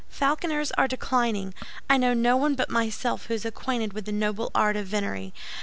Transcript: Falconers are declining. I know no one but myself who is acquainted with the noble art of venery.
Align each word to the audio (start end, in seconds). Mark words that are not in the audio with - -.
Falconers 0.09 0.71
are 0.79 0.87
declining. 0.87 1.53
I 1.87 1.97
know 1.97 2.15
no 2.15 2.35
one 2.35 2.55
but 2.55 2.71
myself 2.71 3.27
who 3.27 3.35
is 3.35 3.45
acquainted 3.45 3.93
with 3.93 4.05
the 4.05 4.11
noble 4.11 4.49
art 4.55 4.75
of 4.75 4.87
venery. 4.87 5.31